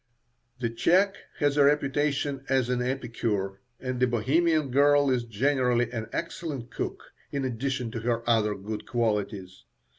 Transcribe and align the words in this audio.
The 0.59 0.71
Czech 0.71 1.13
has 1.37 1.57
a 1.57 1.63
reputation 1.63 2.43
as 2.49 2.69
an 2.69 2.81
epicure, 2.81 3.61
and 3.79 3.99
the 3.99 4.07
Bohemian 4.07 4.71
girl 4.71 5.11
is 5.11 5.25
generally 5.25 5.91
an 5.91 6.07
excellent 6.11 6.71
cook, 6.71 7.11
in 7.31 7.45
addition 7.45 7.91
to 7.91 7.99
her 7.99 8.27
other 8.27 8.55
good 8.55 8.87
qualities. 8.87 9.63